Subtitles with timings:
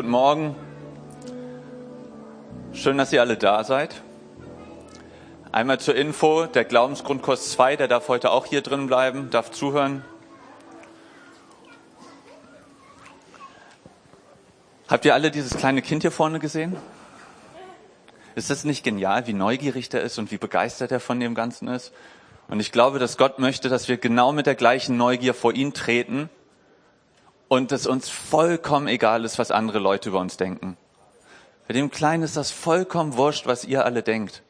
[0.00, 0.56] Guten Morgen.
[2.72, 4.00] Schön, dass ihr alle da seid.
[5.52, 10.02] Einmal zur Info, der Glaubensgrundkurs 2, der darf heute auch hier drin bleiben, darf zuhören.
[14.88, 16.76] Habt ihr alle dieses kleine Kind hier vorne gesehen?
[18.34, 21.68] Ist das nicht genial, wie neugierig der ist und wie begeistert er von dem Ganzen
[21.68, 21.92] ist?
[22.48, 25.74] Und ich glaube, dass Gott möchte, dass wir genau mit der gleichen Neugier vor ihn
[25.74, 26.30] treten
[27.50, 30.76] und es uns vollkommen egal ist, was andere Leute über uns denken.
[31.66, 34.44] Bei dem Kleinen ist das vollkommen wurscht, was ihr alle denkt.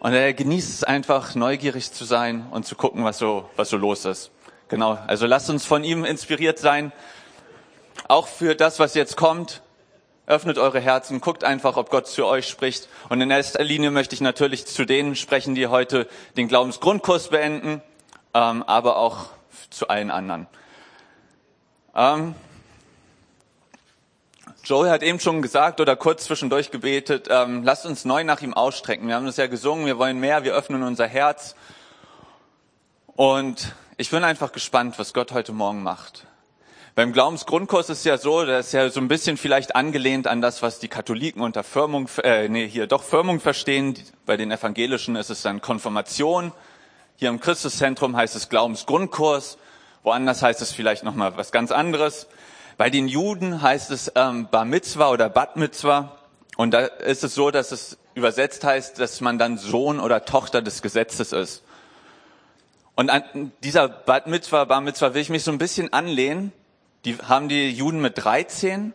[0.00, 3.78] Und er genießt es einfach, neugierig zu sein und zu gucken, was so, was so
[3.78, 4.30] los ist.
[4.68, 4.98] Genau.
[5.06, 6.92] Also lasst uns von ihm inspiriert sein.
[8.06, 9.62] Auch für das, was jetzt kommt.
[10.26, 12.86] Öffnet eure Herzen, guckt einfach, ob Gott zu euch spricht.
[13.08, 17.80] Und in erster Linie möchte ich natürlich zu denen sprechen, die heute den Glaubensgrundkurs beenden,
[18.34, 19.28] ähm, aber auch
[19.70, 20.48] zu allen anderen.
[21.96, 22.34] Ähm,
[24.64, 28.54] Joel hat eben schon gesagt oder kurz zwischendurch gebetet, ähm, lasst uns neu nach ihm
[28.54, 29.06] ausstrecken.
[29.06, 31.54] Wir haben das ja gesungen, wir wollen mehr, wir öffnen unser Herz.
[33.14, 36.26] Und ich bin einfach gespannt, was Gott heute Morgen macht.
[36.96, 40.62] Beim Glaubensgrundkurs ist ja so, das ist ja so ein bisschen vielleicht angelehnt an das,
[40.62, 43.96] was die Katholiken unter Firmung, äh, nee, hier doch Firmung verstehen.
[44.26, 46.52] Bei den Evangelischen ist es dann Konfirmation.
[47.16, 49.58] Hier im Christuszentrum heißt es Glaubensgrundkurs.
[50.04, 52.28] Woanders heißt es vielleicht nochmal was ganz anderes.
[52.76, 56.18] Bei den Juden heißt es ähm, Bar Mitzwa oder Bat Mitzwa.
[56.56, 60.60] Und da ist es so, dass es übersetzt heißt, dass man dann Sohn oder Tochter
[60.60, 61.62] des Gesetzes ist.
[62.94, 66.52] Und an dieser Bat Mitzwa, Bar Mitzwa will ich mich so ein bisschen anlehnen.
[67.06, 68.92] Die haben die Juden mit 13.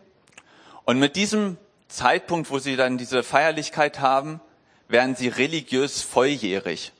[0.84, 1.56] Und mit diesem
[1.88, 4.40] Zeitpunkt, wo sie dann diese Feierlichkeit haben,
[4.86, 6.92] werden sie religiös volljährig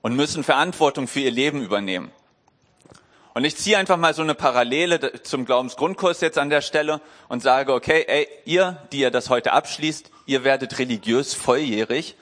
[0.00, 2.10] und müssen Verantwortung für ihr Leben übernehmen.
[3.34, 7.42] Und ich ziehe einfach mal so eine Parallele zum Glaubensgrundkurs jetzt an der Stelle und
[7.42, 12.16] sage, okay, ey, ihr, die ihr das heute abschließt, ihr werdet religiös volljährig.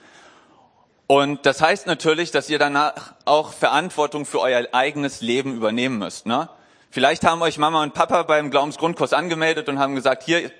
[1.06, 6.24] Und das heißt natürlich, dass ihr danach auch Verantwortung für euer eigenes Leben übernehmen müsst.
[6.24, 6.48] Ne?
[6.90, 10.50] Vielleicht haben euch Mama und Papa beim Glaubensgrundkurs angemeldet und haben gesagt, hier,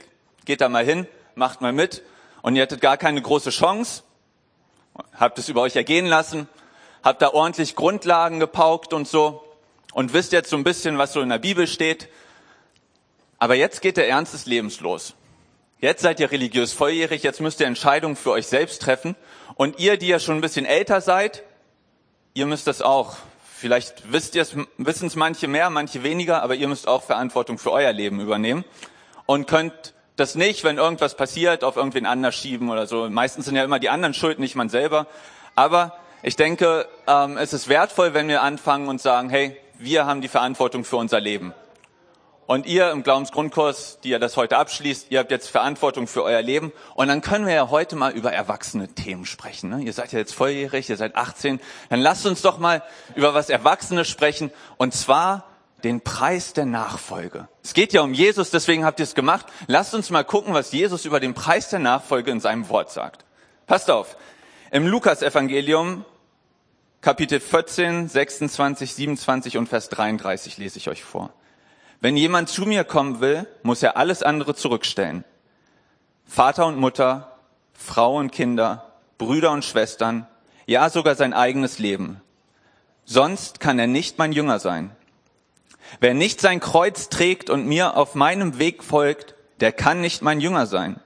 [0.44, 2.02] geht da mal hin, macht mal mit.
[2.42, 4.02] Und ihr hattet gar keine große Chance,
[5.18, 6.46] habt es über euch ergehen lassen,
[7.02, 9.42] habt da ordentlich Grundlagen gepaukt und so
[9.92, 12.08] und wisst jetzt so ein bisschen, was so in der Bibel steht.
[13.38, 15.14] Aber jetzt geht der Ernst des Lebens los.
[15.80, 19.16] Jetzt seid ihr religiös volljährig, jetzt müsst ihr Entscheidungen für euch selbst treffen.
[19.56, 21.42] Und ihr, die ja schon ein bisschen älter seid,
[22.34, 23.16] ihr müsst das auch.
[23.56, 27.58] Vielleicht wisst ihr es, wissen es manche mehr, manche weniger, aber ihr müsst auch Verantwortung
[27.58, 28.64] für euer Leben übernehmen
[29.26, 33.08] und könnt das nicht, wenn irgendwas passiert, auf irgendwen anders schieben oder so.
[33.08, 35.06] Meistens sind ja immer die anderen schuld, nicht man selber.
[35.54, 40.20] Aber ich denke, ähm, es ist wertvoll, wenn wir anfangen und sagen, hey, wir haben
[40.20, 41.54] die Verantwortung für unser Leben.
[42.46, 46.42] Und ihr im Glaubensgrundkurs, die ihr das heute abschließt, ihr habt jetzt Verantwortung für euer
[46.42, 46.72] Leben.
[46.94, 49.70] Und dann können wir ja heute mal über erwachsene Themen sprechen.
[49.70, 49.82] Ne?
[49.82, 51.60] Ihr seid ja jetzt volljährig, ihr seid 18.
[51.88, 52.82] Dann lasst uns doch mal
[53.14, 54.50] über was Erwachsenes sprechen.
[54.76, 55.44] Und zwar
[55.84, 57.48] den Preis der Nachfolge.
[57.62, 59.46] Es geht ja um Jesus, deswegen habt ihr es gemacht.
[59.66, 63.24] Lasst uns mal gucken, was Jesus über den Preis der Nachfolge in seinem Wort sagt.
[63.66, 64.16] Passt auf.
[64.70, 66.04] Im Lukas-Evangelium
[67.02, 71.30] Kapitel 14, 26, 27 und Vers 33 lese ich euch vor.
[72.00, 75.24] Wenn jemand zu mir kommen will, muss er alles andere zurückstellen.
[76.24, 77.38] Vater und Mutter,
[77.72, 80.28] Frau und Kinder, Brüder und Schwestern,
[80.66, 82.20] ja sogar sein eigenes Leben.
[83.04, 84.92] Sonst kann er nicht mein Jünger sein.
[85.98, 90.40] Wer nicht sein Kreuz trägt und mir auf meinem Weg folgt, der kann nicht mein
[90.40, 91.00] Jünger sein.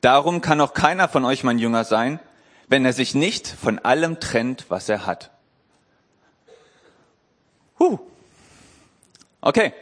[0.00, 2.18] Darum kann auch keiner von euch mein Jünger sein,
[2.72, 5.30] wenn er sich nicht von allem trennt, was er hat.
[7.78, 7.98] Huh.
[9.42, 9.74] Okay.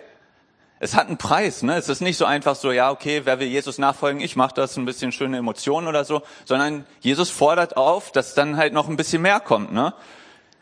[0.81, 1.77] Es hat einen Preis, ne?
[1.77, 4.21] Es ist nicht so einfach so, ja, okay, wer will Jesus nachfolgen?
[4.21, 8.57] Ich mache das, ein bisschen schöne Emotionen oder so, sondern Jesus fordert auf, dass dann
[8.57, 9.95] halt noch ein bisschen mehr kommt, ne?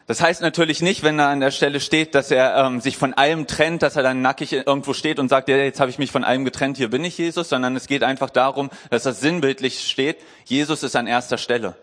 [0.06, 3.15] Das heißt natürlich nicht, wenn er an der Stelle steht, dass er ähm, sich von
[3.15, 6.10] allem trennt, dass er dann nackig irgendwo steht und sagt, ja, jetzt habe ich mich
[6.10, 9.89] von allem getrennt, hier bin ich Jesus, sondern es geht einfach darum, dass das sinnbildlich
[9.89, 11.75] steht, Jesus ist an erster Stelle.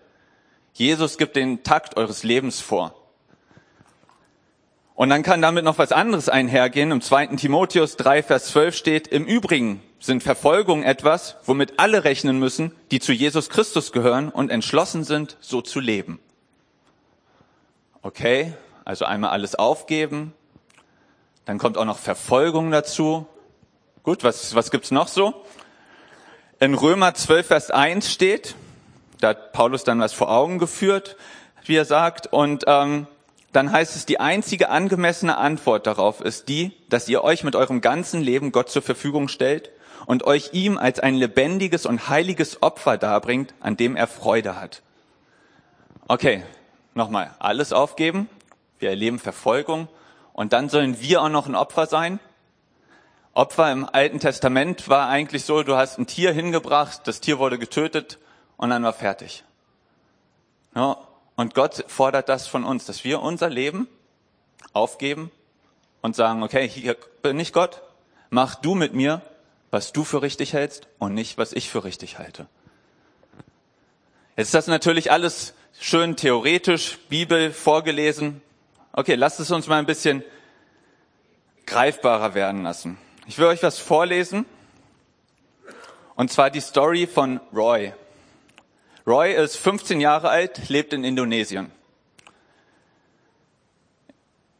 [0.77, 2.93] Jesus gibt den Takt eures Lebens vor.
[4.93, 6.91] Und dann kann damit noch was anderes einhergehen.
[6.91, 7.27] Im 2.
[7.37, 12.99] Timotheus 3, Vers 12 steht, im Übrigen sind Verfolgungen etwas, womit alle rechnen müssen, die
[12.99, 16.19] zu Jesus Christus gehören und entschlossen sind, so zu leben.
[18.01, 20.33] Okay, also einmal alles aufgeben.
[21.45, 23.27] Dann kommt auch noch Verfolgung dazu.
[24.03, 25.45] Gut, was, was gibt's noch so?
[26.59, 28.55] In Römer 12, Vers 1 steht,
[29.25, 31.17] da hat Paulus dann was vor Augen geführt,
[31.65, 32.31] wie er sagt.
[32.31, 33.07] Und ähm,
[33.53, 37.81] dann heißt es, die einzige angemessene Antwort darauf ist die, dass ihr euch mit eurem
[37.81, 39.71] ganzen Leben Gott zur Verfügung stellt
[40.05, 44.83] und euch ihm als ein lebendiges und heiliges Opfer darbringt, an dem er Freude hat.
[46.07, 46.43] Okay,
[46.93, 48.29] nochmal, alles aufgeben.
[48.77, 49.87] Wir erleben Verfolgung
[50.33, 52.19] und dann sollen wir auch noch ein Opfer sein?
[53.33, 57.57] Opfer im Alten Testament war eigentlich so, du hast ein Tier hingebracht, das Tier wurde
[57.57, 58.19] getötet
[58.57, 59.43] und dann war fertig.
[60.75, 60.97] Ja,
[61.35, 63.87] und Gott fordert das von uns, dass wir unser Leben
[64.73, 65.31] aufgeben
[66.01, 67.81] und sagen, okay, hier bin ich Gott,
[68.29, 69.21] mach du mit mir,
[69.71, 72.47] was du für richtig hältst und nicht, was ich für richtig halte.
[74.37, 78.41] Jetzt ist das natürlich alles schön theoretisch, Bibel vorgelesen.
[78.93, 80.23] Okay, lasst es uns mal ein bisschen
[81.65, 82.97] greifbarer werden lassen.
[83.27, 84.45] Ich will euch was vorlesen.
[86.15, 87.93] Und zwar die Story von Roy.
[89.07, 91.71] Roy ist 15 Jahre alt, lebt in Indonesien.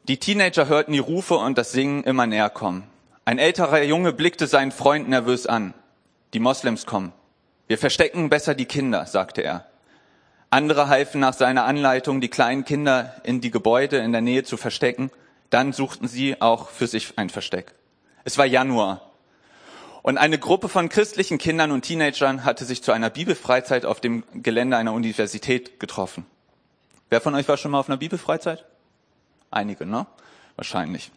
[0.07, 2.83] Die Teenager hörten die Rufe und das Singen immer näher kommen.
[3.25, 5.73] Ein älterer Junge blickte seinen Freund nervös an.
[6.35, 7.11] Die Moslems kommen.
[7.65, 9.65] Wir verstecken besser die Kinder, sagte er.
[10.51, 14.57] Andere halfen nach seiner Anleitung, die kleinen Kinder in die Gebäude in der Nähe zu
[14.57, 15.09] verstecken.
[15.49, 17.73] Dann suchten sie auch für sich ein Versteck.
[18.25, 19.09] Es war Januar.
[20.05, 24.23] Und eine Gruppe von christlichen Kindern und Teenagern hatte sich zu einer Bibelfreizeit auf dem
[24.35, 26.27] Gelände einer Universität getroffen.
[27.09, 28.65] Wer von euch war schon mal auf einer Bibelfreizeit?
[29.49, 30.05] Einige, ne?
[30.57, 31.09] Wahrscheinlich.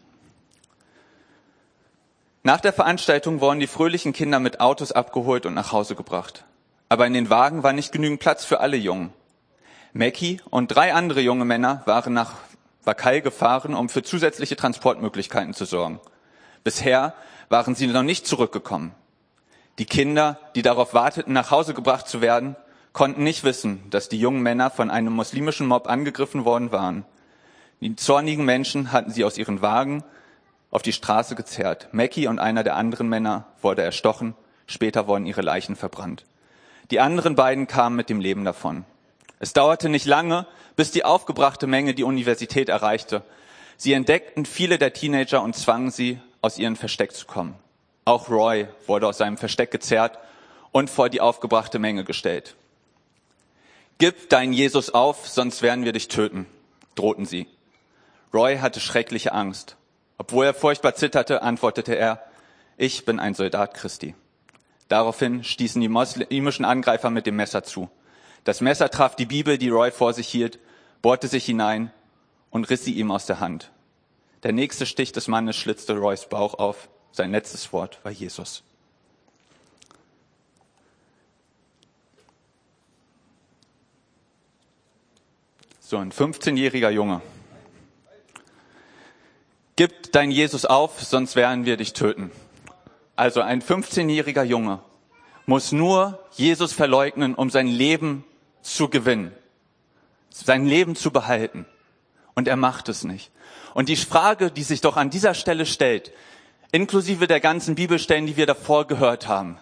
[2.43, 6.47] Nach der Veranstaltung wurden die fröhlichen Kinder mit Autos abgeholt und nach Hause gebracht.
[6.89, 9.13] Aber in den Wagen war nicht genügend Platz für alle Jungen.
[9.93, 12.37] Mackie und drei andere junge Männer waren nach
[12.85, 16.01] Wakai gefahren, um für zusätzliche Transportmöglichkeiten zu sorgen.
[16.65, 17.13] Bisher
[17.49, 18.95] waren sie noch nicht zurückgekommen.
[19.79, 22.57] Die Kinder, die darauf warteten, nach Hause gebracht zu werden,
[22.93, 27.05] konnten nicht wissen, dass die jungen Männer von einem muslimischen Mob angegriffen worden waren.
[27.81, 30.03] Die zornigen Menschen hatten sie aus ihren Wagen
[30.71, 31.89] auf die Straße gezerrt.
[31.93, 34.35] Mackie und einer der anderen Männer wurde erstochen,
[34.67, 36.25] später wurden ihre Leichen verbrannt.
[36.91, 38.85] Die anderen beiden kamen mit dem Leben davon.
[39.39, 43.23] Es dauerte nicht lange, bis die aufgebrachte Menge die Universität erreichte.
[43.77, 47.57] Sie entdeckten viele der Teenager und zwangen sie, aus ihrem Versteck zu kommen.
[48.05, 50.19] Auch Roy wurde aus seinem Versteck gezerrt
[50.73, 52.57] und vor die aufgebrachte Menge gestellt.
[53.99, 56.47] Gib deinen Jesus auf, sonst werden wir dich töten,
[56.95, 57.49] drohten sie.
[58.33, 59.77] Roy hatte schreckliche Angst.
[60.19, 62.23] Obwohl er furchtbar zitterte, antwortete er,
[62.77, 64.15] ich bin ein Soldat Christi.
[64.89, 67.91] Daraufhin stießen die muslimischen Angreifer mit dem Messer zu.
[68.45, 70.59] Das Messer traf die Bibel, die Roy vor sich hielt,
[71.03, 71.93] bohrte sich hinein
[72.51, 73.71] und riss sie ihm aus der Hand.
[74.43, 76.89] Der nächste Stich des Mannes schlitzte Roys Bauch auf.
[77.11, 78.63] Sein letztes Wort war Jesus.
[85.81, 87.23] So ein 15-jähriger Junge.
[89.75, 92.31] Gib dein Jesus auf, sonst werden wir dich töten.
[93.17, 94.81] Also ein 15-jähriger Junge
[95.47, 98.25] muss nur Jesus verleugnen, um sein Leben
[98.61, 99.33] zu gewinnen,
[100.31, 101.65] sein Leben zu behalten.
[102.39, 103.33] Und er macht es nicht.
[103.75, 106.13] Und die Frage, die sich doch an dieser Stelle stellt,
[106.71, 109.59] inklusive der ganzen Bibelstellen, die wir davor gehört haben,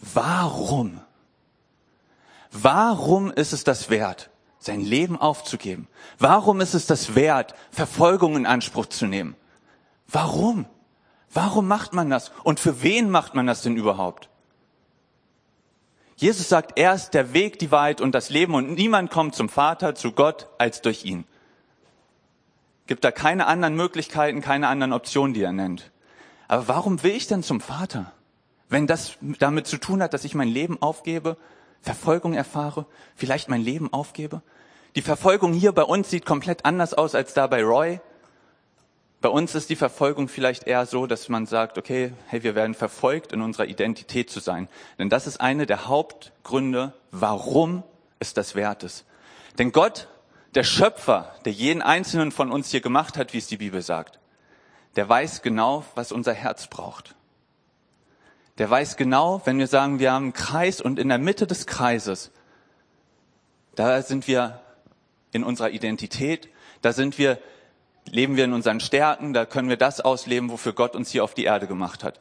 [0.00, 1.00] warum?
[2.50, 5.86] Warum ist es das wert, sein Leben aufzugeben?
[6.18, 9.36] Warum ist es das wert, Verfolgung in Anspruch zu nehmen?
[10.08, 10.66] Warum?
[11.32, 12.32] Warum macht man das?
[12.42, 14.28] Und für wen macht man das denn überhaupt?
[16.16, 19.48] Jesus sagt, er ist der Weg, die Wahrheit und das Leben und niemand kommt zum
[19.48, 21.24] Vater, zu Gott, als durch ihn.
[22.88, 25.90] Gibt da keine anderen Möglichkeiten, keine anderen Optionen, die er nennt.
[26.48, 28.12] Aber warum will ich denn zum Vater?
[28.70, 31.36] Wenn das damit zu tun hat, dass ich mein Leben aufgebe,
[31.82, 34.40] Verfolgung erfahre, vielleicht mein Leben aufgebe?
[34.96, 38.00] Die Verfolgung hier bei uns sieht komplett anders aus als da bei Roy.
[39.20, 42.74] Bei uns ist die Verfolgung vielleicht eher so, dass man sagt, okay, hey, wir werden
[42.74, 44.66] verfolgt in unserer Identität zu sein.
[44.98, 47.82] Denn das ist eine der Hauptgründe, warum
[48.18, 49.04] es das wert ist.
[49.58, 50.08] Denn Gott,
[50.54, 54.18] der Schöpfer, der jeden einzelnen von uns hier gemacht hat, wie es die Bibel sagt,
[54.96, 57.14] der weiß genau, was unser Herz braucht.
[58.56, 61.66] Der weiß genau, wenn wir sagen, wir haben einen Kreis und in der Mitte des
[61.66, 62.32] Kreises,
[63.76, 64.60] da sind wir
[65.32, 66.48] in unserer Identität,
[66.82, 67.38] da sind wir
[68.10, 71.34] leben wir in unseren Stärken, da können wir das ausleben, wofür Gott uns hier auf
[71.34, 72.20] die Erde gemacht hat,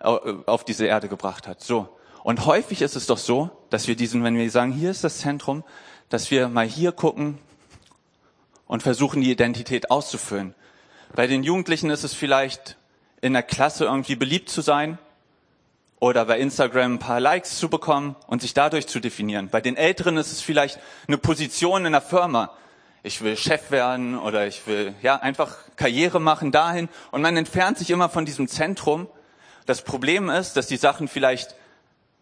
[0.00, 1.60] auf diese Erde gebracht hat.
[1.60, 1.88] So.
[2.22, 5.18] Und häufig ist es doch so, dass wir diesen, wenn wir sagen, hier ist das
[5.18, 5.64] Zentrum,
[6.08, 7.38] dass wir mal hier gucken
[8.70, 10.54] und versuchen, die Identität auszufüllen.
[11.12, 12.76] Bei den Jugendlichen ist es vielleicht
[13.20, 14.96] in der Klasse irgendwie beliebt zu sein
[15.98, 19.48] oder bei Instagram ein paar Likes zu bekommen und sich dadurch zu definieren.
[19.48, 22.52] Bei den Älteren ist es vielleicht eine Position in der Firma,
[23.02, 27.76] ich will Chef werden oder ich will ja einfach Karriere machen dahin und man entfernt
[27.76, 29.08] sich immer von diesem Zentrum
[29.66, 31.56] Das Problem ist, dass die Sachen vielleicht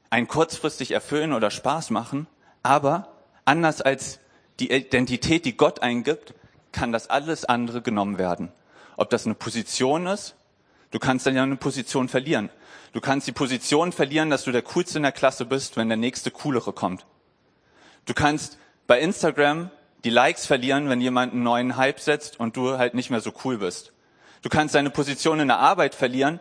[0.08, 2.26] einen kurzfristig erfüllen oder Spaß machen,
[2.62, 3.12] aber
[3.44, 4.18] anders als
[4.60, 6.34] die Identität, die Gott eingibt,
[6.72, 8.52] kann das alles andere genommen werden.
[8.96, 10.34] Ob das eine Position ist,
[10.90, 12.50] du kannst dann ja eine Position verlieren.
[12.92, 15.96] Du kannst die Position verlieren, dass du der Coolste in der Klasse bist, wenn der
[15.96, 17.06] nächste Coolere kommt.
[18.06, 19.70] Du kannst bei Instagram
[20.04, 23.32] die Likes verlieren, wenn jemand einen neuen Hype setzt und du halt nicht mehr so
[23.44, 23.92] cool bist.
[24.42, 26.40] Du kannst deine Position in der Arbeit verlieren,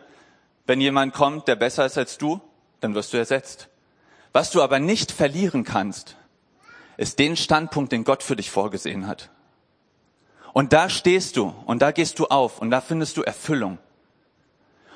[0.66, 2.40] wenn jemand kommt, der besser ist als du,
[2.80, 3.68] dann wirst du ersetzt.
[4.32, 6.16] Was du aber nicht verlieren kannst,
[6.98, 9.30] ist den Standpunkt, den Gott für dich vorgesehen hat.
[10.52, 13.78] Und da stehst du und da gehst du auf und da findest du Erfüllung.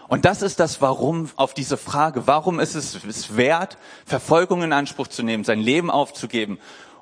[0.09, 2.27] Und das ist das Warum auf diese Frage.
[2.27, 6.59] Warum ist es wert, Verfolgung in Anspruch zu nehmen, sein Leben aufzugeben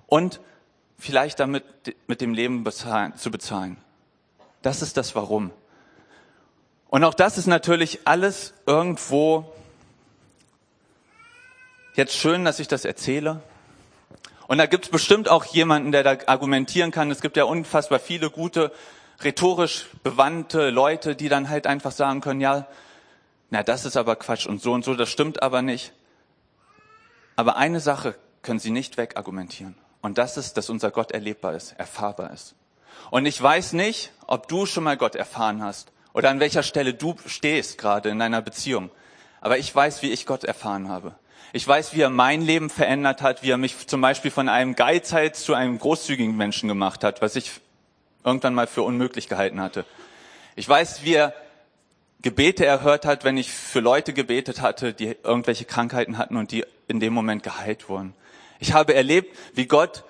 [0.06, 0.40] und
[0.98, 1.64] vielleicht damit
[2.06, 3.78] mit dem Leben bezahlen, zu bezahlen?
[4.62, 5.50] Das ist das Warum.
[6.88, 9.50] Und auch das ist natürlich alles irgendwo
[11.94, 13.42] jetzt schön, dass ich das erzähle.
[14.50, 17.08] Und da gibt es bestimmt auch jemanden, der da argumentieren kann.
[17.12, 18.72] Es gibt ja unfassbar viele gute,
[19.22, 22.66] rhetorisch bewandte Leute, die dann halt einfach sagen können, ja,
[23.50, 25.92] na, das ist aber Quatsch und so und so, das stimmt aber nicht.
[27.36, 29.76] Aber eine Sache können sie nicht wegargumentieren.
[30.02, 32.56] Und das ist, dass unser Gott erlebbar ist, erfahrbar ist.
[33.12, 36.92] Und ich weiß nicht, ob du schon mal Gott erfahren hast oder an welcher Stelle
[36.92, 38.90] du stehst gerade in deiner Beziehung.
[39.42, 41.14] Aber ich weiß, wie ich Gott erfahren habe.
[41.52, 44.76] Ich weiß, wie er mein Leben verändert hat, wie er mich zum Beispiel von einem
[44.76, 47.50] Geizhals zu einem großzügigen Menschen gemacht hat, was ich
[48.24, 49.84] irgendwann mal für unmöglich gehalten hatte.
[50.56, 51.34] Ich weiß, wie er
[52.22, 56.64] Gebete erhört hat, wenn ich für Leute gebetet hatte, die irgendwelche Krankheiten hatten und die
[56.86, 58.14] in dem Moment geheilt wurden.
[58.58, 60.04] Ich habe erlebt, wie Gott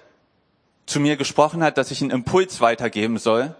[0.86, 3.54] zu mir gesprochen hat, dass ich einen Impuls weitergeben soll,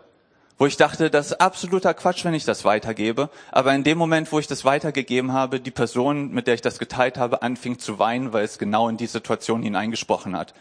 [0.61, 3.31] wo ich dachte, das ist absoluter Quatsch, wenn ich das weitergebe.
[3.51, 6.79] Aber in dem Moment, wo ich das weitergegeben habe, die Person, mit der ich das
[6.79, 10.53] geteilt habe, anfing zu weinen, weil es genau in die Situation hineingesprochen hat.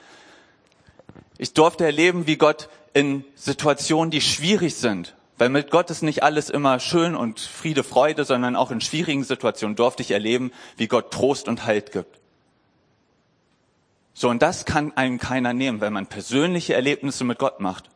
[1.37, 6.23] Ich durfte erleben, wie Gott in Situationen, die schwierig sind, weil mit Gott ist nicht
[6.23, 10.87] alles immer schön und Friede, Freude, sondern auch in schwierigen Situationen durfte ich erleben, wie
[10.87, 12.21] Gott Trost und Halt gibt.
[14.13, 17.89] So, und das kann einem keiner nehmen, wenn man persönliche Erlebnisse mit Gott macht.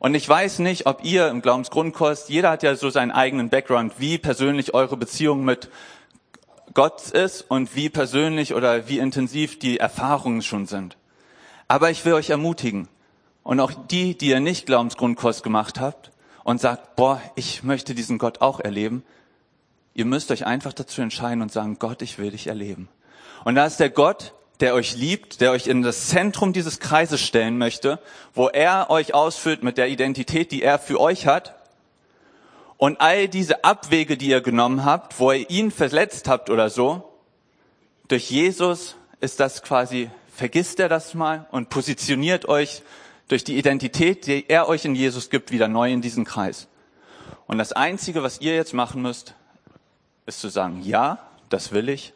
[0.00, 3.92] Und ich weiß nicht, ob ihr im Glaubensgrundkurs, jeder hat ja so seinen eigenen Background,
[3.98, 5.68] wie persönlich eure Beziehung mit
[6.72, 10.96] Gott ist und wie persönlich oder wie intensiv die Erfahrungen schon sind.
[11.68, 12.88] Aber ich will euch ermutigen
[13.42, 16.12] und auch die, die ihr nicht Glaubensgrundkurs gemacht habt
[16.44, 19.04] und sagt, boah, ich möchte diesen Gott auch erleben,
[19.92, 22.88] ihr müsst euch einfach dazu entscheiden und sagen, Gott, ich will dich erleben.
[23.44, 27.20] Und da ist der Gott, der euch liebt, der euch in das Zentrum dieses Kreises
[27.20, 27.98] stellen möchte,
[28.34, 31.54] wo er euch ausfüllt mit der Identität, die er für euch hat.
[32.76, 37.10] Und all diese Abwege, die ihr genommen habt, wo ihr ihn verletzt habt oder so,
[38.08, 42.82] durch Jesus ist das quasi, vergisst er das mal und positioniert euch
[43.28, 46.68] durch die Identität, die er euch in Jesus gibt, wieder neu in diesen Kreis.
[47.46, 49.34] Und das Einzige, was ihr jetzt machen müsst,
[50.26, 52.14] ist zu sagen, ja, das will ich.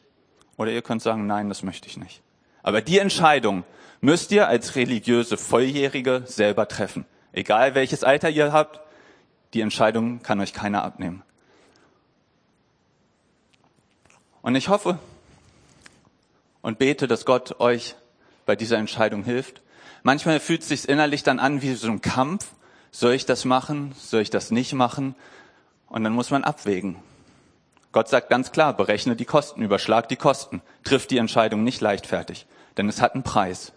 [0.56, 2.22] Oder ihr könnt sagen, nein, das möchte ich nicht.
[2.64, 3.62] Aber die Entscheidung
[4.00, 7.04] müsst ihr als religiöse Volljährige selber treffen.
[7.33, 8.80] Egal welches Alter ihr habt,
[9.52, 11.23] die Entscheidung kann euch keiner abnehmen.
[14.42, 14.99] Und ich hoffe
[16.62, 17.97] und bete, dass Gott euch
[18.47, 19.62] bei dieser Entscheidung hilft.
[20.02, 22.47] Manchmal fühlt es sich innerlich dann an wie so ein Kampf.
[22.90, 23.92] Soll ich das machen?
[23.99, 25.14] Soll ich das nicht machen?
[25.88, 26.97] Und dann muss man abwägen.
[27.94, 32.44] Gott sagt ganz klar, berechne die Kosten, überschlag die Kosten, triff die Entscheidung nicht leichtfertig,
[32.76, 33.72] denn es hat einen Preis.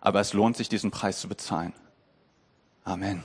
[0.00, 1.72] Aber es lohnt sich, diesen Preis zu bezahlen.
[2.84, 3.24] Amen.